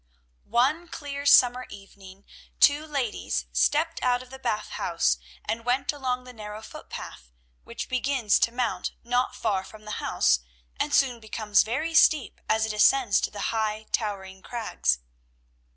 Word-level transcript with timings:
One 0.49 0.87
clear 0.87 1.27
summer 1.27 1.67
evening 1.69 2.25
two 2.59 2.87
ladies 2.87 3.45
stepped 3.51 4.01
out 4.01 4.23
of 4.23 4.31
the 4.31 4.39
Bath 4.39 4.69
House 4.69 5.19
and 5.45 5.63
went 5.63 5.93
along 5.93 6.23
the 6.23 6.33
narrow 6.33 6.63
footpath, 6.63 7.31
which 7.65 7.87
begins 7.87 8.39
to 8.39 8.51
mount 8.51 8.93
not 9.03 9.35
far 9.35 9.63
from 9.63 9.85
the 9.85 10.01
house 10.03 10.39
and 10.79 10.91
soon 10.91 11.19
becomes 11.19 11.61
very 11.61 11.93
steep 11.93 12.41
as 12.49 12.65
it 12.65 12.73
ascends 12.73 13.21
to 13.21 13.29
the 13.29 13.53
high, 13.53 13.85
towering 13.91 14.41
crags. 14.41 14.97